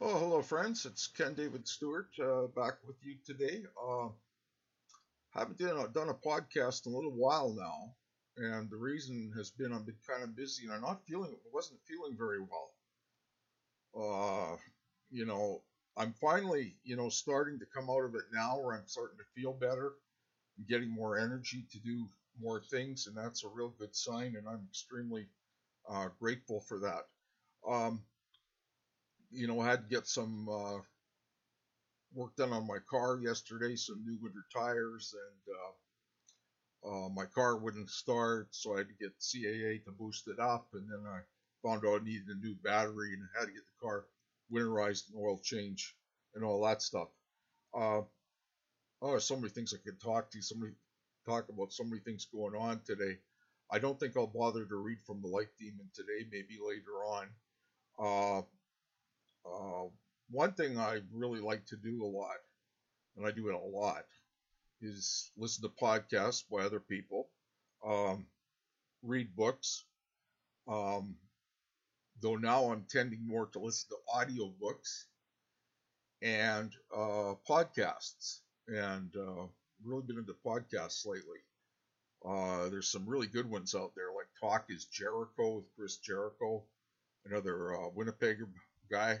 Oh, 0.00 0.16
hello, 0.16 0.42
friends. 0.42 0.86
It's 0.86 1.08
Ken 1.08 1.34
David 1.34 1.66
Stewart 1.66 2.08
uh, 2.22 2.46
back 2.54 2.74
with 2.86 2.96
you 3.02 3.16
today. 3.26 3.64
Uh, 3.82 4.08
haven't 5.30 5.58
done 5.58 5.76
a, 5.76 5.88
done 5.88 6.08
a 6.08 6.14
podcast 6.14 6.86
in 6.86 6.92
a 6.92 6.96
little 6.96 7.10
while 7.16 7.52
now, 7.52 7.96
and 8.36 8.70
the 8.70 8.76
reason 8.76 9.32
has 9.36 9.50
been 9.50 9.72
I've 9.72 9.86
been 9.86 9.96
kind 10.08 10.22
of 10.22 10.36
busy 10.36 10.64
and 10.64 10.72
I'm 10.72 10.82
not 10.82 11.04
feeling 11.04 11.34
wasn't 11.52 11.80
feeling 11.84 12.16
very 12.16 12.38
well. 12.40 12.70
Uh, 13.96 14.56
you 15.10 15.26
know, 15.26 15.62
I'm 15.96 16.12
finally 16.12 16.76
you 16.84 16.94
know 16.94 17.08
starting 17.08 17.58
to 17.58 17.66
come 17.66 17.90
out 17.90 18.04
of 18.04 18.14
it 18.14 18.24
now, 18.32 18.60
where 18.60 18.76
I'm 18.76 18.86
starting 18.86 19.18
to 19.18 19.40
feel 19.40 19.52
better, 19.52 19.94
and 20.56 20.68
getting 20.68 20.90
more 20.90 21.18
energy 21.18 21.66
to 21.72 21.78
do 21.80 22.06
more 22.40 22.60
things, 22.60 23.08
and 23.08 23.16
that's 23.16 23.42
a 23.42 23.48
real 23.48 23.74
good 23.78 23.96
sign, 23.96 24.36
and 24.36 24.48
I'm 24.48 24.64
extremely 24.68 25.26
uh, 25.90 26.08
grateful 26.20 26.60
for 26.60 26.78
that. 26.78 27.06
Um, 27.68 28.04
you 29.30 29.46
know, 29.46 29.60
I 29.60 29.66
had 29.70 29.88
to 29.88 29.94
get 29.94 30.06
some 30.06 30.48
uh, 30.48 30.78
work 32.14 32.34
done 32.36 32.52
on 32.52 32.66
my 32.66 32.78
car 32.90 33.18
yesterday, 33.22 33.76
some 33.76 34.04
new 34.04 34.18
winter 34.20 34.44
tires, 34.54 35.14
and 35.14 35.56
uh, 35.56 37.06
uh, 37.06 37.08
my 37.10 37.26
car 37.26 37.56
wouldn't 37.56 37.90
start, 37.90 38.48
so 38.52 38.74
I 38.74 38.78
had 38.78 38.88
to 38.88 38.94
get 38.94 39.18
CAA 39.20 39.84
to 39.84 39.90
boost 39.92 40.28
it 40.28 40.38
up, 40.38 40.68
and 40.74 40.88
then 40.90 41.04
I 41.06 41.20
found 41.62 41.84
out 41.86 42.00
I 42.00 42.04
needed 42.04 42.28
a 42.28 42.38
new 42.44 42.54
battery 42.62 43.12
and 43.14 43.22
I 43.22 43.40
had 43.40 43.46
to 43.46 43.52
get 43.52 43.64
the 43.64 43.86
car 43.86 44.06
winterized 44.52 45.10
and 45.10 45.20
oil 45.20 45.40
change 45.42 45.94
and 46.34 46.44
all 46.44 46.62
that 46.62 46.82
stuff. 46.82 47.08
Uh, 47.74 48.02
oh, 49.02 49.18
so 49.18 49.36
many 49.36 49.48
things 49.48 49.74
I 49.74 49.78
could 49.84 50.00
talk 50.00 50.30
to, 50.30 50.38
you, 50.38 50.42
so 50.42 50.56
many 50.56 50.72
talk 51.26 51.48
about 51.48 51.72
so 51.72 51.84
many 51.84 52.00
things 52.00 52.26
going 52.32 52.54
on 52.54 52.80
today. 52.86 53.18
I 53.70 53.78
don't 53.78 54.00
think 54.00 54.16
I'll 54.16 54.26
bother 54.26 54.64
to 54.64 54.76
read 54.76 54.98
from 55.06 55.20
the 55.20 55.28
Lake 55.28 55.50
Demon 55.58 55.90
today, 55.94 56.26
maybe 56.30 56.58
later 56.64 57.04
on. 57.04 57.28
Uh, 57.98 58.42
uh, 59.54 59.88
one 60.30 60.52
thing 60.52 60.78
I 60.78 61.00
really 61.12 61.40
like 61.40 61.64
to 61.66 61.76
do 61.76 62.04
a 62.04 62.06
lot, 62.06 62.36
and 63.16 63.26
I 63.26 63.30
do 63.30 63.48
it 63.48 63.54
a 63.54 63.58
lot, 63.58 64.04
is 64.80 65.30
listen 65.36 65.62
to 65.62 65.82
podcasts 65.82 66.44
by 66.50 66.58
other 66.58 66.80
people, 66.80 67.28
um, 67.86 68.26
read 69.02 69.34
books. 69.34 69.84
Um, 70.66 71.16
though 72.20 72.36
now 72.36 72.70
I'm 72.70 72.84
tending 72.90 73.26
more 73.26 73.46
to 73.46 73.58
listen 73.58 73.88
to 73.90 73.96
audiobooks 74.14 75.04
and 76.20 76.72
uh, 76.94 77.34
podcasts, 77.48 78.40
and 78.66 79.14
uh, 79.16 79.46
really 79.84 80.02
been 80.02 80.18
into 80.18 80.34
podcasts 80.44 81.06
lately. 81.06 81.38
Uh, 82.26 82.68
there's 82.68 82.90
some 82.90 83.08
really 83.08 83.28
good 83.28 83.48
ones 83.48 83.74
out 83.74 83.92
there, 83.94 84.08
like 84.14 84.26
Talk 84.40 84.66
is 84.68 84.86
Jericho 84.86 85.56
with 85.56 85.76
Chris 85.76 85.96
Jericho, 85.98 86.64
another 87.24 87.74
uh, 87.74 87.88
Winnipeg 87.94 88.38
guy 88.90 89.20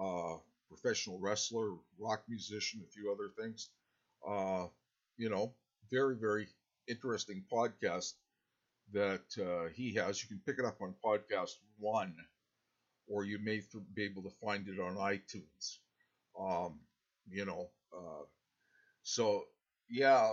uh, 0.00 0.36
professional 0.68 1.18
wrestler, 1.20 1.72
rock 1.98 2.22
musician, 2.28 2.82
a 2.86 2.90
few 2.92 3.12
other 3.12 3.30
things. 3.40 3.70
Uh, 4.26 4.66
you 5.16 5.28
know, 5.30 5.52
very, 5.90 6.16
very 6.16 6.48
interesting 6.88 7.44
podcast 7.52 8.14
that 8.92 9.24
uh, 9.40 9.68
he 9.74 9.94
has. 9.94 10.22
You 10.22 10.28
can 10.28 10.40
pick 10.46 10.58
it 10.58 10.64
up 10.64 10.80
on 10.80 10.94
Podcast 11.04 11.56
One, 11.78 12.14
or 13.08 13.24
you 13.24 13.38
may 13.38 13.58
th- 13.60 13.84
be 13.94 14.04
able 14.04 14.22
to 14.22 14.30
find 14.42 14.66
it 14.68 14.80
on 14.80 14.96
iTunes. 14.96 15.78
Um, 16.38 16.80
you 17.30 17.44
know, 17.44 17.68
uh, 17.96 18.24
so 19.02 19.44
yeah, 19.88 20.30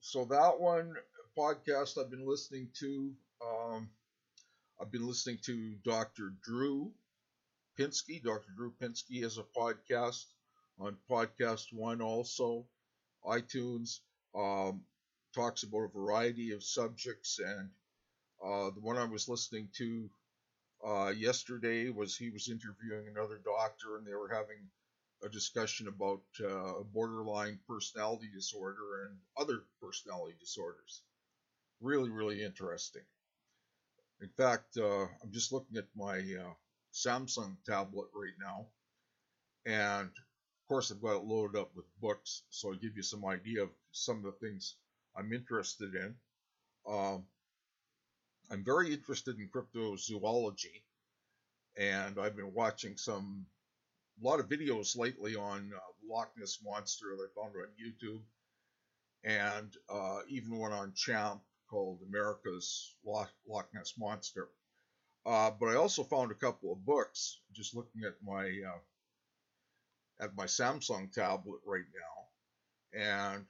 so 0.00 0.24
that 0.26 0.60
one 0.60 0.94
podcast 1.36 1.98
I've 1.98 2.10
been 2.10 2.26
listening 2.28 2.68
to. 2.80 3.12
Um, 3.44 3.88
I've 4.80 4.90
been 4.90 5.06
listening 5.06 5.38
to 5.44 5.74
Dr. 5.84 6.34
Drew 6.42 6.90
Pinsky. 7.78 8.22
Dr. 8.22 8.50
Drew 8.56 8.72
Pinsky 8.80 9.22
has 9.22 9.38
a 9.38 9.42
podcast 9.44 10.24
on 10.78 10.96
Podcast 11.10 11.72
One 11.72 12.00
also. 12.00 12.66
iTunes 13.24 14.00
um, 14.34 14.84
talks 15.34 15.62
about 15.64 15.84
a 15.84 15.88
variety 15.88 16.52
of 16.52 16.64
subjects, 16.64 17.38
and 17.38 17.70
uh, 18.44 18.70
the 18.70 18.80
one 18.80 18.96
I 18.98 19.04
was 19.04 19.28
listening 19.28 19.68
to 19.78 20.10
uh, 20.86 21.08
yesterday 21.10 21.90
was 21.90 22.16
he 22.16 22.30
was 22.30 22.48
interviewing 22.48 23.08
another 23.08 23.38
doctor, 23.44 23.96
and 23.96 24.06
they 24.06 24.14
were 24.14 24.28
having 24.28 24.68
a 25.24 25.28
discussion 25.28 25.88
about 25.88 26.22
uh, 26.44 26.82
borderline 26.92 27.60
personality 27.68 28.28
disorder 28.34 29.04
and 29.06 29.18
other 29.38 29.64
personality 29.80 30.36
disorders. 30.40 31.02
Really, 31.80 32.10
really 32.10 32.42
interesting. 32.42 33.02
In 34.22 34.28
fact, 34.30 34.78
uh, 34.78 35.02
I'm 35.22 35.30
just 35.32 35.52
looking 35.52 35.76
at 35.76 35.88
my 35.94 36.16
uh, 36.18 36.54
Samsung 36.92 37.56
tablet 37.64 38.08
right 38.14 38.34
now. 38.40 38.66
And 39.64 40.08
of 40.08 40.68
course, 40.68 40.90
I've 40.90 41.02
got 41.02 41.16
it 41.16 41.24
loaded 41.24 41.58
up 41.58 41.70
with 41.74 41.84
books, 42.00 42.42
so 42.50 42.68
I'll 42.68 42.74
give 42.78 42.96
you 42.96 43.02
some 43.02 43.24
idea 43.24 43.62
of 43.62 43.70
some 43.92 44.18
of 44.18 44.24
the 44.24 44.46
things 44.46 44.76
I'm 45.16 45.32
interested 45.32 45.94
in. 45.94 46.14
Um, 46.86 47.24
I'm 48.50 48.64
very 48.64 48.92
interested 48.92 49.38
in 49.38 49.48
cryptozoology, 49.48 50.82
and 51.76 52.18
I've 52.18 52.36
been 52.36 52.52
watching 52.52 52.96
some 52.96 53.46
a 54.22 54.26
lot 54.26 54.40
of 54.40 54.48
videos 54.48 54.96
lately 54.96 55.36
on 55.36 55.72
uh, 55.74 55.80
Loch 56.06 56.30
Ness 56.36 56.58
monster 56.62 57.16
that 57.16 57.28
I 57.30 57.40
found 57.40 57.54
on 57.56 57.68
YouTube, 57.80 58.20
and 59.24 59.74
uh, 59.88 60.20
even 60.28 60.58
one 60.58 60.72
on 60.72 60.92
Champ 60.94 61.40
called 61.68 62.00
America's 62.06 62.94
Loch, 63.04 63.32
Loch 63.48 63.68
Ness 63.74 63.94
monster. 63.98 64.48
Uh, 65.24 65.50
but 65.58 65.66
I 65.66 65.76
also 65.76 66.02
found 66.02 66.32
a 66.32 66.34
couple 66.34 66.72
of 66.72 66.84
books 66.84 67.38
just 67.52 67.76
looking 67.76 68.02
at 68.04 68.14
my 68.24 68.44
uh, 68.44 70.24
at 70.24 70.36
my 70.36 70.46
Samsung 70.46 71.12
tablet 71.12 71.60
right 71.64 71.84
now, 71.94 73.00
and 73.00 73.46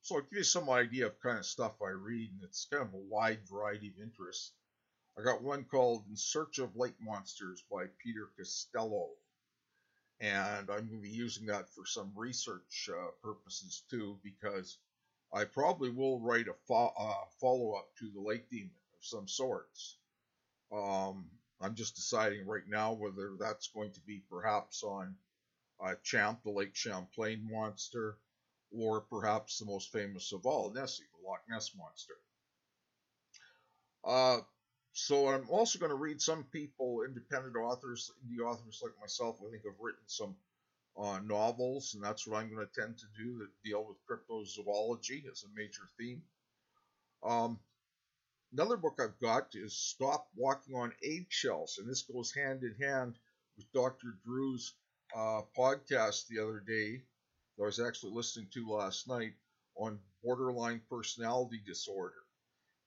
so 0.00 0.16
I'll 0.16 0.22
give 0.22 0.38
you 0.38 0.44
some 0.44 0.68
idea 0.68 1.06
of 1.06 1.20
kind 1.20 1.38
of 1.38 1.46
stuff 1.46 1.80
I 1.80 1.90
read, 1.90 2.30
and 2.32 2.42
it's 2.42 2.66
kind 2.70 2.82
of 2.82 2.92
a 2.92 2.96
wide 2.96 3.38
variety 3.48 3.88
of 3.88 4.02
interests. 4.02 4.52
I 5.16 5.22
got 5.22 5.42
one 5.42 5.64
called 5.64 6.04
In 6.08 6.16
Search 6.16 6.58
of 6.58 6.74
Lake 6.74 6.96
Monsters 7.00 7.62
by 7.70 7.84
Peter 8.02 8.30
Costello, 8.36 9.10
and 10.20 10.70
I'm 10.70 10.88
going 10.88 11.02
to 11.02 11.02
be 11.02 11.08
using 11.08 11.46
that 11.46 11.68
for 11.68 11.86
some 11.86 12.10
research 12.16 12.90
uh, 12.92 13.10
purposes 13.22 13.84
too, 13.88 14.18
because 14.24 14.78
I 15.32 15.44
probably 15.44 15.90
will 15.90 16.18
write 16.18 16.48
a 16.48 16.54
fo- 16.66 16.94
uh, 16.98 17.24
follow 17.40 17.74
up 17.74 17.88
to 18.00 18.10
the 18.10 18.20
Lake 18.20 18.50
Demon 18.50 18.70
of 18.98 19.04
some 19.04 19.28
sorts. 19.28 19.98
Um, 20.72 21.26
I'm 21.60 21.74
just 21.74 21.96
deciding 21.96 22.46
right 22.46 22.66
now 22.68 22.92
whether 22.92 23.32
that's 23.38 23.68
going 23.68 23.92
to 23.92 24.00
be 24.00 24.22
perhaps 24.30 24.82
on 24.82 25.14
uh, 25.84 25.94
Champ, 26.02 26.42
the 26.42 26.50
Lake 26.50 26.74
Champlain 26.74 27.48
monster, 27.50 28.16
or 28.76 29.02
perhaps 29.02 29.58
the 29.58 29.66
most 29.66 29.92
famous 29.92 30.32
of 30.32 30.46
all, 30.46 30.72
Nessie, 30.72 31.04
the 31.20 31.28
Loch 31.28 31.42
Ness 31.48 31.72
monster. 31.76 32.14
Uh, 34.04 34.40
so 34.92 35.28
I'm 35.28 35.48
also 35.48 35.78
going 35.78 35.90
to 35.90 35.96
read 35.96 36.20
some 36.20 36.44
people, 36.44 37.02
independent 37.06 37.56
authors, 37.56 38.10
indie 38.24 38.44
authors 38.44 38.80
like 38.82 38.92
myself, 39.00 39.38
I 39.40 39.50
think 39.50 39.64
have 39.64 39.74
written 39.80 40.02
some 40.06 40.36
uh, 40.98 41.20
novels, 41.24 41.94
and 41.94 42.02
that's 42.02 42.26
what 42.26 42.38
I'm 42.38 42.52
going 42.52 42.66
to 42.66 42.80
tend 42.80 42.98
to 42.98 43.06
do 43.16 43.38
that 43.38 43.48
deal 43.64 43.86
with 43.86 43.96
cryptozoology 44.06 45.30
as 45.30 45.44
a 45.44 45.56
major 45.56 45.82
theme. 45.98 46.22
Um, 47.22 47.58
Another 48.52 48.76
book 48.76 49.00
I've 49.00 49.18
got 49.18 49.54
is 49.54 49.74
Stop 49.74 50.28
Walking 50.36 50.74
on 50.74 50.92
Eggshells, 51.02 51.78
and 51.78 51.88
this 51.88 52.02
goes 52.02 52.34
hand 52.34 52.62
in 52.62 52.74
hand 52.86 53.18
with 53.56 53.72
Dr. 53.72 54.18
Drew's 54.26 54.74
uh, 55.16 55.40
podcast 55.56 56.26
the 56.26 56.38
other 56.38 56.60
day 56.60 57.02
that 57.56 57.62
I 57.62 57.66
was 57.66 57.80
actually 57.80 58.12
listening 58.12 58.48
to 58.52 58.68
last 58.68 59.08
night 59.08 59.32
on 59.74 59.98
borderline 60.22 60.82
personality 60.90 61.62
disorder. 61.66 62.22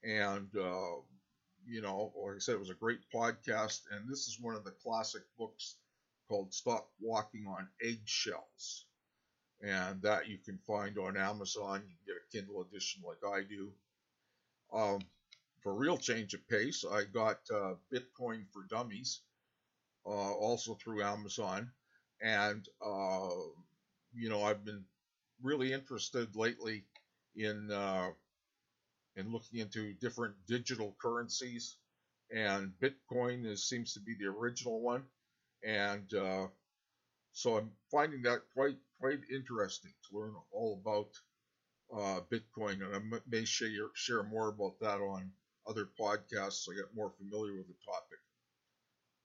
And, 0.03 0.55
uh, 0.55 1.01
you 1.65 1.81
know, 1.81 2.13
like 2.15 2.35
I 2.35 2.39
said, 2.39 2.53
it 2.53 2.59
was 2.59 2.69
a 2.69 2.75
great 2.75 3.01
podcast, 3.11 3.81
and 3.89 4.07
this 4.07 4.27
is 4.27 4.37
one 4.39 4.53
of 4.53 4.65
the 4.65 4.71
classic 4.83 5.23
books 5.35 5.77
called 6.27 6.53
Stop 6.53 6.91
Walking 6.99 7.47
on 7.47 7.67
Eggshells. 7.81 8.85
And 9.63 9.99
that 10.03 10.27
you 10.27 10.37
can 10.37 10.59
find 10.59 10.99
on 10.99 11.17
Amazon. 11.17 11.81
You 11.87 11.95
can 11.95 12.05
get 12.05 12.15
a 12.17 12.31
Kindle 12.31 12.61
edition 12.61 13.01
like 13.03 13.25
I 13.25 13.41
do. 13.41 13.71
Um, 14.71 14.99
for 15.65 15.73
real 15.73 15.97
change 15.97 16.35
of 16.35 16.47
pace, 16.47 16.85
I 16.89 17.05
got 17.05 17.39
uh, 17.51 17.73
Bitcoin 17.91 18.45
for 18.53 18.67
Dummies, 18.69 19.21
uh, 20.05 20.09
also 20.09 20.75
through 20.75 21.01
Amazon, 21.01 21.71
and 22.21 22.69
uh, 22.85 23.29
you 24.13 24.29
know 24.29 24.43
I've 24.43 24.63
been 24.63 24.83
really 25.41 25.73
interested 25.73 26.35
lately 26.35 26.83
in 27.35 27.71
uh, 27.71 28.09
in 29.15 29.31
looking 29.31 29.59
into 29.59 29.93
different 29.93 30.35
digital 30.47 30.95
currencies, 31.01 31.77
and 32.31 32.71
Bitcoin 32.79 33.43
is, 33.47 33.67
seems 33.67 33.91
to 33.93 33.99
be 33.99 34.13
the 34.13 34.27
original 34.27 34.81
one, 34.81 35.01
and 35.63 36.13
uh, 36.13 36.45
so 37.31 37.57
I'm 37.57 37.71
finding 37.89 38.21
that 38.21 38.41
quite 38.53 38.77
quite 39.01 39.21
interesting 39.33 39.93
to 40.11 40.19
learn 40.19 40.35
all 40.51 40.79
about 40.79 41.09
uh, 41.91 42.19
Bitcoin, 42.31 42.85
and 42.85 43.15
I 43.15 43.19
may 43.27 43.45
share 43.45 43.89
share 43.95 44.21
more 44.21 44.49
about 44.49 44.79
that 44.81 44.99
on 45.01 45.31
other 45.67 45.87
podcasts 45.99 46.67
I 46.69 46.75
get 46.75 46.95
more 46.95 47.11
familiar 47.17 47.55
with 47.55 47.67
the 47.67 47.75
topic. 47.85 48.19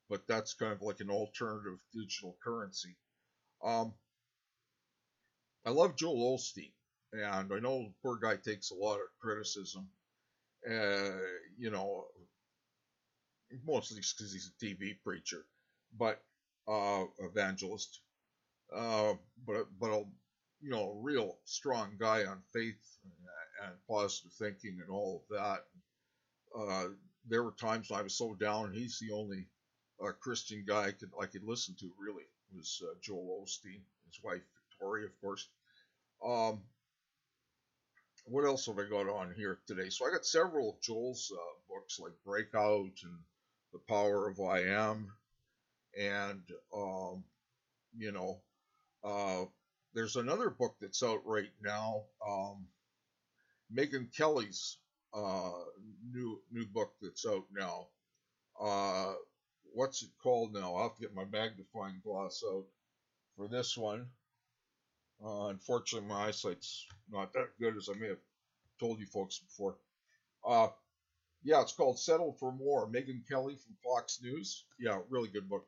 But 0.08 0.26
that's 0.26 0.54
kind 0.54 0.72
of 0.72 0.82
like 0.82 1.00
an 1.00 1.10
alternative 1.10 1.78
digital 1.94 2.36
currency. 2.42 2.96
Um, 3.64 3.94
I 5.64 5.70
love 5.70 5.96
Joel 5.96 6.36
Osteen, 6.38 6.72
and 7.12 7.52
I 7.52 7.58
know 7.60 7.84
the 7.84 7.94
poor 8.02 8.18
guy 8.18 8.36
takes 8.36 8.70
a 8.70 8.74
lot 8.74 8.96
of 8.96 9.06
criticism. 9.20 9.88
Uh, 10.68 11.18
you 11.58 11.70
know, 11.70 12.06
mostly 13.64 13.96
because 13.98 14.32
he's 14.32 14.50
a 14.50 14.64
TV 14.64 14.94
preacher, 15.04 15.44
but 15.98 16.22
uh, 16.68 17.04
evangelist. 17.20 18.00
Uh, 18.74 19.14
but 19.46 19.66
but 19.80 19.90
a 19.90 20.04
you 20.60 20.70
know 20.70 21.00
real 21.02 21.38
strong 21.44 21.96
guy 21.98 22.24
on 22.24 22.42
faith 22.52 22.98
and, 23.04 23.68
and 23.68 23.76
positive 23.88 24.32
thinking 24.32 24.78
and 24.82 24.90
all 24.90 25.24
of 25.30 25.36
that. 25.36 25.64
Uh, 26.58 26.88
there 27.28 27.42
were 27.42 27.52
times 27.52 27.90
I 27.90 28.02
was 28.02 28.16
so 28.16 28.34
down. 28.34 28.66
and 28.66 28.74
He's 28.74 28.98
the 28.98 29.14
only 29.14 29.46
uh, 30.02 30.12
Christian 30.20 30.64
guy 30.66 30.86
I 30.86 30.92
could 30.92 31.10
I 31.20 31.26
could 31.26 31.44
listen 31.44 31.74
to. 31.80 31.90
Really 31.98 32.24
was 32.54 32.82
uh, 32.84 32.94
Joel 33.00 33.44
Osteen, 33.44 33.80
his 34.06 34.22
wife 34.22 34.42
Victoria, 34.70 35.06
of 35.06 35.20
course. 35.20 35.48
Um, 36.24 36.60
what 38.26 38.44
else 38.44 38.66
have 38.66 38.78
I 38.78 38.84
got 38.84 39.08
on 39.08 39.34
here 39.36 39.58
today? 39.66 39.88
So 39.90 40.06
I 40.06 40.10
got 40.10 40.26
several 40.26 40.70
of 40.70 40.80
Joel's 40.80 41.32
uh, 41.34 41.74
books 41.74 41.98
like 41.98 42.12
Breakout 42.24 42.92
and 43.02 43.18
The 43.72 43.78
Power 43.88 44.28
of 44.28 44.40
I 44.40 44.60
Am, 44.60 45.10
and 45.98 46.42
um, 46.74 47.24
you 47.96 48.12
know, 48.12 48.40
uh, 49.04 49.44
there's 49.94 50.16
another 50.16 50.50
book 50.50 50.76
that's 50.80 51.02
out 51.02 51.22
right 51.24 51.50
now. 51.62 52.02
Um, 52.26 52.66
Megyn 53.74 54.14
Kelly's 54.16 54.78
uh, 55.14 55.52
new 56.12 56.40
new 56.52 56.66
book 56.66 56.92
that's 57.00 57.26
out 57.26 57.44
now. 57.56 57.86
Uh, 58.60 59.14
what's 59.72 60.02
it 60.02 60.10
called 60.22 60.52
now? 60.52 60.74
I'll 60.74 60.88
have 60.88 60.96
to 60.96 61.02
get 61.02 61.14
my 61.14 61.24
magnifying 61.24 62.00
glass 62.04 62.42
out 62.46 62.64
for 63.36 63.48
this 63.48 63.76
one. 63.76 64.06
Uh, 65.24 65.46
unfortunately, 65.46 66.08
my 66.08 66.28
eyesight's 66.28 66.86
not 67.10 67.32
that 67.34 67.58
good 67.58 67.76
as 67.76 67.88
I 67.88 67.98
may 67.98 68.08
have 68.08 68.18
told 68.78 69.00
you 69.00 69.06
folks 69.06 69.38
before. 69.38 69.76
Uh, 70.46 70.68
yeah, 71.42 71.60
it's 71.60 71.72
called 71.72 71.98
Settle 71.98 72.32
for 72.38 72.52
More. 72.52 72.88
Megyn 72.88 73.26
Kelly 73.28 73.56
from 73.56 73.76
Fox 73.82 74.20
News. 74.22 74.64
Yeah, 74.78 74.98
really 75.08 75.28
good 75.28 75.48
book. 75.48 75.66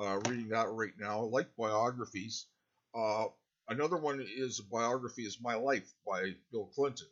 Uh, 0.00 0.20
reading 0.28 0.48
that 0.48 0.68
right 0.70 0.92
now. 0.98 1.20
I 1.20 1.22
like 1.22 1.48
biographies. 1.56 2.46
Uh, 2.94 3.26
another 3.68 3.96
one 3.96 4.24
is 4.36 4.60
biography 4.60 5.22
is 5.22 5.40
My 5.40 5.54
Life 5.54 5.92
by 6.06 6.34
Bill 6.52 6.70
Clinton. 6.74 7.08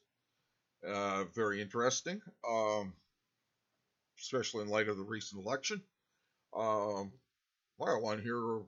Uh, 0.87 1.25
very 1.35 1.61
interesting, 1.61 2.21
um, 2.49 2.93
especially 4.19 4.63
in 4.63 4.69
light 4.69 4.89
of 4.89 4.97
the 4.97 5.03
recent 5.03 5.43
election. 5.45 5.83
Um, 6.57 7.13
I 7.81 7.87
got 7.87 8.03
one 8.03 8.23
here 8.23 8.61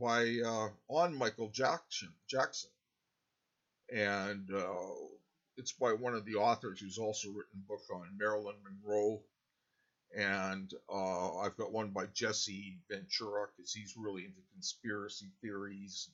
by 0.00 0.38
uh, 0.44 0.68
on 0.88 1.16
Michael 1.16 1.48
Jackson. 1.48 2.12
Jackson, 2.28 2.70
and 3.92 4.48
uh, 4.52 4.94
it's 5.56 5.72
by 5.72 5.92
one 5.92 6.14
of 6.14 6.24
the 6.24 6.34
authors 6.34 6.80
who's 6.80 6.98
also 6.98 7.28
written 7.28 7.62
a 7.64 7.68
book 7.68 7.82
on 7.92 8.16
Marilyn 8.18 8.56
Monroe. 8.62 9.22
And 10.16 10.72
uh, 10.88 11.38
I've 11.38 11.56
got 11.56 11.72
one 11.72 11.90
by 11.90 12.06
Jesse 12.14 12.78
Ventura 12.88 13.48
because 13.56 13.72
he's 13.72 13.96
really 13.96 14.24
into 14.24 14.40
conspiracy 14.52 15.26
theories, 15.42 16.10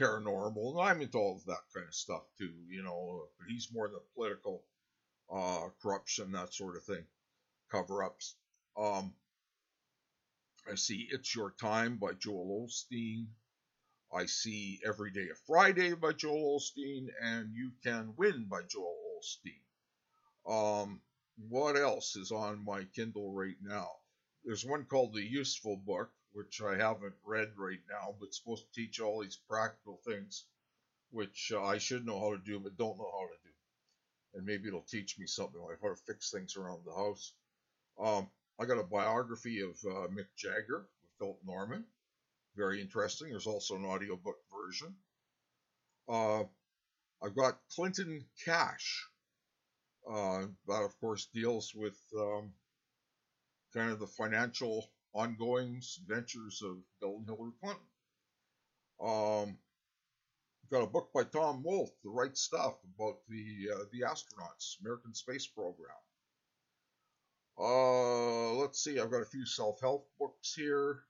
paranormal, 0.00 0.82
I'm 0.82 1.00
into 1.00 1.18
all 1.18 1.36
of 1.36 1.44
that 1.46 1.64
kind 1.74 1.86
of 1.86 1.94
stuff 1.94 2.22
too. 2.38 2.52
You 2.68 2.82
know, 2.82 3.28
but 3.38 3.48
he's 3.48 3.72
more 3.72 3.88
the 3.88 4.00
political 4.14 4.62
uh, 5.32 5.68
corruption, 5.82 6.32
that 6.32 6.54
sort 6.54 6.76
of 6.76 6.84
thing, 6.84 7.04
cover-ups. 7.70 8.34
Um, 8.76 9.12
I 10.70 10.74
see 10.74 11.08
It's 11.10 11.34
Your 11.34 11.52
Time 11.60 11.96
by 11.96 12.12
Joel 12.12 12.66
Osteen. 12.68 13.26
I 14.14 14.26
see 14.26 14.80
Every 14.86 15.10
Day 15.10 15.28
of 15.30 15.38
Friday 15.46 15.94
by 15.94 16.12
Joel 16.12 16.58
Osteen 16.58 17.08
and 17.22 17.54
You 17.54 17.72
Can 17.82 18.14
Win 18.16 18.46
by 18.48 18.62
Joel 18.68 18.96
Osteen. 19.20 19.60
Um, 20.50 21.00
what 21.48 21.76
else 21.76 22.16
is 22.16 22.32
on 22.32 22.64
my 22.64 22.84
Kindle 22.94 23.32
right 23.32 23.56
now? 23.62 23.88
There's 24.44 24.64
one 24.64 24.84
called 24.84 25.14
The 25.14 25.22
Useful 25.22 25.76
Book, 25.76 26.10
which 26.32 26.60
I 26.62 26.76
haven't 26.76 27.14
read 27.24 27.52
right 27.56 27.80
now, 27.90 28.14
but 28.20 28.34
supposed 28.34 28.64
to 28.64 28.80
teach 28.80 29.00
all 29.00 29.20
these 29.20 29.38
practical 29.48 30.00
things, 30.06 30.44
which 31.10 31.52
uh, 31.54 31.62
I 31.62 31.78
should 31.78 32.06
know 32.06 32.20
how 32.20 32.32
to 32.32 32.42
do, 32.44 32.60
but 32.60 32.76
don't 32.76 32.98
know 32.98 33.10
how 33.10 33.26
to 33.26 33.38
do. 33.44 33.50
And 34.34 34.46
maybe 34.46 34.68
it'll 34.68 34.82
teach 34.82 35.18
me 35.18 35.26
something 35.26 35.60
like 35.60 35.78
how 35.82 35.88
to 35.88 35.96
fix 36.06 36.30
things 36.30 36.56
around 36.56 36.80
the 36.84 36.94
house. 36.94 37.32
Um, 37.98 38.28
I 38.60 38.66
got 38.66 38.78
a 38.78 38.84
biography 38.84 39.60
of 39.60 39.70
uh, 39.84 40.08
Mick 40.08 40.26
Jagger 40.36 40.86
with 41.02 41.10
Philip 41.18 41.38
Norman. 41.46 41.84
Very 42.56 42.80
interesting. 42.80 43.30
There's 43.30 43.46
also 43.46 43.76
an 43.76 43.84
audiobook 43.84 44.38
version. 44.52 44.94
Uh, 46.08 46.44
I've 47.22 47.36
got 47.36 47.58
Clinton 47.74 48.24
Cash. 48.44 49.06
Uh, 50.08 50.46
that, 50.66 50.82
of 50.82 50.98
course, 51.00 51.28
deals 51.34 51.72
with 51.74 51.98
um, 52.16 52.52
kind 53.74 53.90
of 53.90 53.98
the 53.98 54.06
financial 54.06 54.88
ongoing 55.12 55.80
adventures 56.02 56.62
of 56.62 56.76
Bill 57.00 57.16
and 57.16 57.26
Hillary 57.26 57.52
Clinton. 57.60 57.82
Um, 59.00 59.58
got 60.70 60.82
a 60.82 60.86
book 60.86 61.10
by 61.14 61.24
Tom 61.24 61.62
Wolfe, 61.62 61.92
The 62.04 62.10
Right 62.10 62.36
Stuff, 62.36 62.74
about 62.96 63.18
the 63.28 63.68
uh, 63.74 63.84
the 63.92 64.00
astronauts, 64.00 64.80
American 64.80 65.14
space 65.14 65.46
program. 65.46 65.90
Uh, 67.58 68.52
let's 68.54 68.82
see, 68.82 69.00
I've 69.00 69.10
got 69.10 69.22
a 69.22 69.26
few 69.26 69.44
self-help 69.44 70.08
books 70.18 70.54
here. 70.54 71.00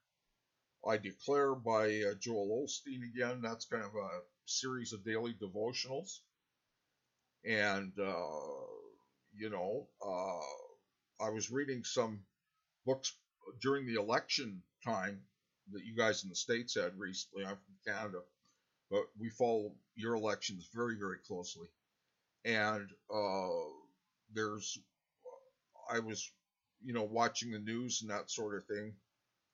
I 0.87 0.97
Declare 0.97 1.57
by 1.57 1.87
uh, 1.87 2.15
Joel 2.21 2.65
Osteen 2.65 3.03
again. 3.03 3.41
That's 3.43 3.67
kind 3.67 3.85
of 3.85 3.95
a 3.95 4.09
series 4.47 4.93
of 4.93 5.05
daily 5.05 5.35
devotionals. 5.35 6.21
And, 7.45 7.93
uh, 7.99 8.67
you 9.37 9.51
know, 9.51 9.89
uh, 10.05 11.25
I 11.25 11.31
was 11.31 11.51
reading 11.51 11.85
some 11.85 12.21
books 12.87 13.13
during 13.61 13.87
the 13.87 13.95
election 14.01 14.63
time 14.85 15.21
that 15.73 15.85
you 15.85 15.95
guys 15.97 16.23
in 16.23 16.31
the 16.31 16.37
States 16.37 16.75
had 16.75 16.99
recently. 16.99 17.45
I'm 17.45 17.57
from 17.57 17.95
Canada, 17.95 18.19
but 18.91 19.05
we 19.19 19.31
follow 19.31 19.73
your 19.97 20.15
elections 20.15 20.69
very, 20.75 20.97
very 20.97 21.19
closely. 21.27 21.69
And 22.45 22.89
uh, 23.13 23.49
there's, 24.35 24.79
I 25.91 25.99
was 25.99 26.31
you 26.85 26.93
know, 26.93 27.05
watching 27.05 27.51
the 27.51 27.59
news 27.59 28.03
and 28.03 28.11
that 28.11 28.31
sort 28.31 28.57
of 28.57 28.65
thing 28.67 28.95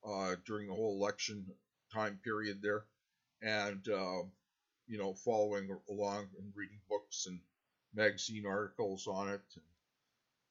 uh, 0.06 0.36
during 0.46 0.66
the 0.68 0.74
whole 0.74 0.96
election 0.96 1.46
time 1.92 2.18
period 2.22 2.60
there, 2.62 2.84
and 3.42 3.86
uh, 3.88 4.22
you 4.86 4.98
know, 4.98 5.14
following 5.14 5.68
along 5.88 6.28
and 6.38 6.52
reading 6.54 6.80
books 6.88 7.26
and 7.26 7.40
magazine 7.94 8.44
articles 8.46 9.06
on 9.06 9.28
it. 9.28 9.40
And, 9.54 9.64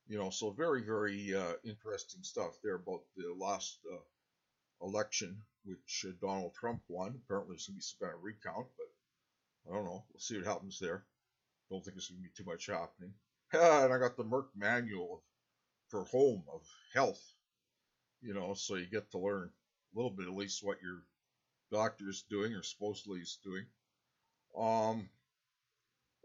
you 0.07 0.17
know, 0.17 0.29
so 0.29 0.51
very, 0.51 0.83
very 0.83 1.33
uh, 1.33 1.53
interesting 1.63 2.23
stuff 2.23 2.57
there 2.63 2.75
about 2.75 3.01
the 3.15 3.33
last 3.37 3.79
uh, 3.91 4.85
election, 4.85 5.37
which 5.65 6.05
uh, 6.07 6.11
Donald 6.21 6.53
Trump 6.53 6.81
won. 6.87 7.19
Apparently, 7.25 7.53
there's 7.53 7.67
going 7.67 7.75
to 7.75 7.79
be 7.79 7.81
some 7.81 8.07
kind 8.07 8.17
of 8.17 8.23
recount, 8.23 8.67
but 8.77 9.71
I 9.71 9.75
don't 9.75 9.85
know. 9.85 10.03
We'll 10.11 10.19
see 10.19 10.37
what 10.37 10.45
happens 10.45 10.79
there. 10.79 11.05
Don't 11.69 11.83
think 11.83 11.95
there's 11.95 12.09
going 12.09 12.21
to 12.21 12.29
be 12.29 12.35
too 12.35 12.49
much 12.49 12.67
happening. 12.67 13.13
and 13.53 13.93
I 13.93 13.97
got 13.97 14.17
the 14.17 14.25
Merck 14.25 14.47
manual 14.55 15.23
for 15.89 16.03
home 16.05 16.43
of 16.51 16.61
health, 16.93 17.21
you 18.21 18.33
know, 18.33 18.53
so 18.55 18.75
you 18.75 18.87
get 18.87 19.11
to 19.11 19.19
learn 19.19 19.49
a 19.93 19.97
little 19.97 20.11
bit 20.11 20.27
at 20.27 20.33
least 20.33 20.63
what 20.63 20.81
your 20.81 21.03
doctor 21.71 22.09
is 22.09 22.23
doing 22.29 22.53
or 22.53 22.63
supposedly 22.63 23.19
is 23.19 23.39
doing. 23.43 23.65
Um, 24.57 25.09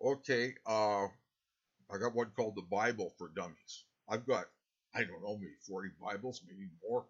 okay, 0.02 0.54
uh, 0.66 1.06
I 1.90 1.99
got 1.99 2.14
one 2.14 2.30
called 2.37 2.57
the 2.57 2.62
Bible 2.62 3.14
for 3.18 3.28
Dummies. 3.28 3.85
I've 4.09 4.26
got, 4.26 4.47
I 4.95 5.04
don't 5.04 5.23
know, 5.23 5.37
maybe 5.37 5.52
40 5.66 5.90
Bibles, 6.00 6.42
maybe 6.47 6.68
more, 6.88 7.07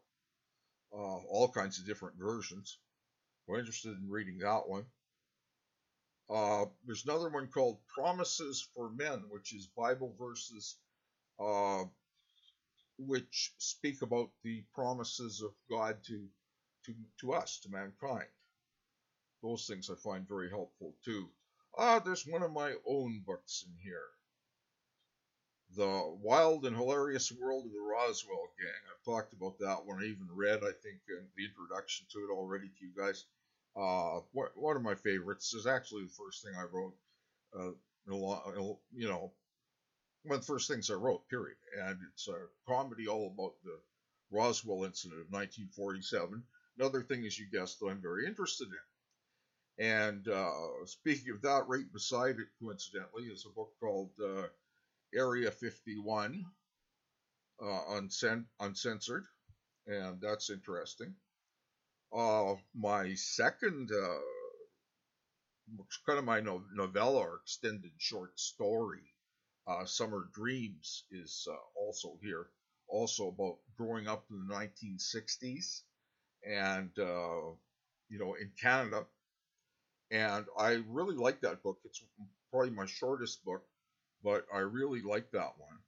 uh, 0.92 1.18
all 1.28 1.48
kinds 1.48 1.78
of 1.78 1.86
different 1.86 2.16
versions. 2.18 2.78
We're 3.46 3.58
interested 3.58 3.96
in 3.98 4.10
reading 4.10 4.38
that 4.38 4.68
one. 4.68 4.84
Uh, 6.30 6.66
there's 6.84 7.04
another 7.04 7.30
one 7.30 7.48
called 7.48 7.78
Promises 7.94 8.68
for 8.74 8.90
Men, 8.90 9.24
which 9.30 9.54
is 9.54 9.66
Bible 9.66 10.14
verses 10.18 10.76
uh, 11.40 11.84
which 12.98 13.54
speak 13.58 14.02
about 14.02 14.30
the 14.42 14.64
promises 14.74 15.42
of 15.42 15.52
God 15.70 15.96
to, 16.04 16.26
to, 16.84 16.94
to 17.20 17.32
us, 17.32 17.60
to 17.60 17.70
mankind. 17.70 18.28
Those 19.42 19.66
things 19.66 19.88
I 19.88 19.94
find 19.94 20.26
very 20.28 20.50
helpful 20.50 20.94
too. 21.04 21.28
Ah, 21.76 22.00
there's 22.00 22.26
one 22.26 22.42
of 22.42 22.52
my 22.52 22.74
own 22.86 23.22
books 23.24 23.64
in 23.66 23.72
here. 23.82 24.08
The 25.76 26.16
Wild 26.22 26.64
and 26.64 26.76
Hilarious 26.76 27.30
World 27.32 27.66
of 27.66 27.72
the 27.72 27.80
Roswell 27.80 28.48
Gang. 28.58 28.82
I've 28.90 29.04
talked 29.04 29.32
about 29.32 29.58
that 29.58 29.84
one. 29.84 30.02
I 30.02 30.06
even 30.06 30.28
read, 30.34 30.64
I 30.64 30.72
think, 30.82 31.00
in 31.08 31.26
the 31.36 31.44
introduction 31.44 32.06
to 32.12 32.18
it 32.20 32.30
already 32.32 32.68
to 32.68 32.84
you 32.84 32.90
guys. 32.96 33.26
Uh, 33.76 34.20
one 34.32 34.76
of 34.76 34.82
my 34.82 34.94
favorites 34.94 35.54
is 35.54 35.66
actually 35.66 36.04
the 36.04 36.10
first 36.10 36.42
thing 36.42 36.54
I 36.56 36.64
wrote. 36.72 36.94
Uh, 37.56 37.72
you 38.06 39.08
know, 39.08 39.32
one 40.24 40.36
of 40.36 40.40
the 40.40 40.52
first 40.52 40.68
things 40.68 40.90
I 40.90 40.94
wrote, 40.94 41.28
period. 41.28 41.56
And 41.80 41.98
it's 42.12 42.28
a 42.28 42.46
comedy 42.66 43.06
all 43.06 43.32
about 43.34 43.54
the 43.62 43.78
Roswell 44.30 44.84
incident 44.84 45.20
of 45.20 45.32
1947. 45.32 46.42
another 46.78 47.02
thing, 47.02 47.24
as 47.24 47.38
you 47.38 47.46
guessed, 47.52 47.80
that 47.80 47.86
I'm 47.86 48.00
very 48.00 48.26
interested 48.26 48.68
in. 48.68 49.84
And 49.84 50.28
uh, 50.28 50.84
speaking 50.86 51.32
of 51.32 51.42
that, 51.42 51.68
right 51.68 51.90
beside 51.92 52.38
it, 52.40 52.48
coincidentally, 52.60 53.24
is 53.24 53.46
a 53.46 53.54
book 53.54 53.72
called 53.78 54.10
uh, 54.22 54.48
Area 55.14 55.50
51, 55.50 56.44
uh, 57.62 58.00
uncensored, 58.60 59.24
and 59.86 60.20
that's 60.20 60.50
interesting. 60.50 61.14
Uh, 62.16 62.54
my 62.74 63.14
second, 63.14 63.90
uh, 63.92 64.18
kind 66.06 66.18
of 66.18 66.24
my 66.24 66.40
no- 66.40 66.64
novella 66.72 67.18
or 67.20 67.36
extended 67.42 67.92
short 67.98 68.38
story, 68.38 69.14
uh, 69.66 69.84
Summer 69.84 70.28
Dreams, 70.32 71.04
is 71.10 71.46
uh, 71.50 71.56
also 71.76 72.18
here. 72.22 72.48
Also 72.88 73.28
about 73.28 73.58
growing 73.76 74.08
up 74.08 74.24
in 74.30 74.38
the 74.48 74.54
1960s 74.54 75.84
and, 76.44 76.90
uh, 76.98 77.52
you 78.08 78.18
know, 78.18 78.34
in 78.34 78.50
Canada. 78.60 79.06
And 80.10 80.46
I 80.58 80.82
really 80.88 81.16
like 81.16 81.40
that 81.42 81.62
book. 81.62 81.78
It's 81.84 82.02
probably 82.50 82.70
my 82.70 82.86
shortest 82.86 83.44
book, 83.44 83.64
but 84.22 84.46
I 84.52 84.58
really 84.58 85.02
like 85.02 85.30
that 85.32 85.52
one. 85.58 85.78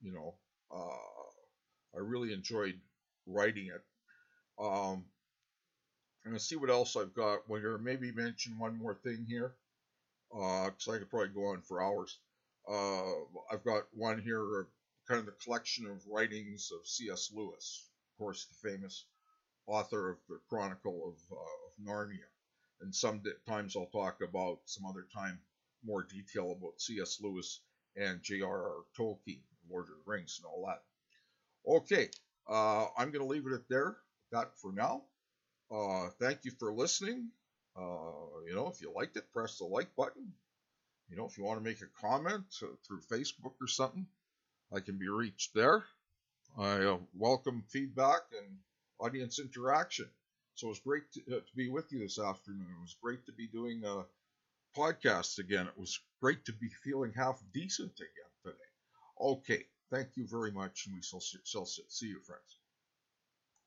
You 0.00 0.12
know, 0.12 0.34
uh, 0.74 1.96
I 1.96 2.00
really 2.00 2.32
enjoyed 2.32 2.78
writing 3.26 3.66
it. 3.66 3.82
Um, 4.58 5.04
I'm 6.24 6.32
gonna 6.32 6.40
see 6.40 6.56
what 6.56 6.70
else 6.70 6.96
I've 6.96 7.14
got. 7.14 7.48
Gonna 7.48 7.78
maybe 7.78 8.12
mention 8.12 8.58
one 8.58 8.78
more 8.78 8.94
thing 8.94 9.26
here, 9.28 9.54
because 10.30 10.88
uh, 10.88 10.92
I 10.92 10.98
could 10.98 11.10
probably 11.10 11.28
go 11.28 11.46
on 11.46 11.62
for 11.62 11.82
hours. 11.82 12.18
Uh, 12.68 13.24
I've 13.50 13.64
got 13.64 13.84
one 13.92 14.20
here, 14.20 14.60
uh, 14.60 14.64
kind 15.08 15.20
of 15.20 15.26
the 15.26 15.32
collection 15.44 15.86
of 15.86 16.06
writings 16.08 16.70
of 16.72 16.86
C.S. 16.86 17.32
Lewis, 17.34 17.88
of 18.12 18.18
course, 18.18 18.46
the 18.46 18.70
famous 18.70 19.04
author 19.66 20.10
of 20.10 20.18
the 20.28 20.38
Chronicle 20.48 21.08
of, 21.08 21.36
uh, 21.36 21.40
of 21.40 21.84
Narnia. 21.84 22.28
And 22.80 22.94
sometimes 22.94 23.76
I'll 23.76 23.86
talk 23.86 24.20
about 24.22 24.60
some 24.64 24.86
other 24.86 25.06
time 25.14 25.40
more 25.84 26.02
detail 26.04 26.52
about 26.52 26.80
C.S. 26.80 27.18
Lewis 27.20 27.60
and 27.96 28.22
J.R.R. 28.22 28.84
Tolkien, 28.98 29.40
Lord 29.70 29.84
of 29.84 29.90
the 29.90 30.10
Rings, 30.10 30.40
and 30.42 30.46
all 30.46 30.66
that. 30.66 30.82
Okay, 31.66 32.08
uh, 32.48 32.86
I'm 32.96 33.10
going 33.10 33.24
to 33.24 33.32
leave 33.32 33.46
it 33.46 33.52
at 33.52 33.68
there. 33.68 33.96
That 34.30 34.58
for 34.58 34.72
now. 34.72 35.02
Uh, 35.70 36.08
thank 36.18 36.44
you 36.44 36.50
for 36.58 36.72
listening. 36.72 37.28
Uh, 37.76 38.42
you 38.46 38.54
know, 38.54 38.68
if 38.68 38.80
you 38.80 38.92
liked 38.94 39.16
it, 39.16 39.32
press 39.32 39.58
the 39.58 39.64
like 39.64 39.94
button. 39.96 40.32
You 41.08 41.16
know, 41.16 41.26
if 41.26 41.38
you 41.38 41.44
want 41.44 41.58
to 41.58 41.64
make 41.64 41.80
a 41.82 42.06
comment 42.06 42.44
uh, 42.62 42.66
through 42.86 43.00
Facebook 43.00 43.52
or 43.60 43.66
something, 43.66 44.06
I 44.74 44.80
can 44.80 44.98
be 44.98 45.08
reached 45.08 45.54
there. 45.54 45.84
I 46.58 46.84
uh, 46.84 46.98
welcome 47.14 47.64
feedback 47.68 48.22
and 48.38 48.58
audience 48.98 49.38
interaction. 49.38 50.08
So 50.54 50.70
it's 50.70 50.80
great 50.80 51.10
to, 51.12 51.20
uh, 51.36 51.40
to, 51.40 51.56
be 51.56 51.68
with 51.68 51.90
you 51.92 52.00
this 52.00 52.18
afternoon. 52.18 52.66
It 52.78 52.82
was 52.82 52.96
great 53.02 53.24
to 53.26 53.32
be 53.32 53.46
doing 53.46 53.82
podcast 54.76 55.38
again. 55.38 55.66
It 55.66 55.78
was 55.78 55.98
great 56.20 56.44
to 56.46 56.52
be 56.52 56.68
feeling 56.68 57.12
half 57.12 57.42
decent 57.52 57.92
again 58.00 58.32
today. 58.44 58.58
Okay, 59.20 59.64
thank 59.90 60.16
you 60.16 60.26
very 60.26 60.50
much, 60.50 60.86
and 60.86 60.94
we 60.94 61.02
shall 61.02 61.20
see 61.66 62.06
you, 62.06 62.20
friends. 62.20 62.61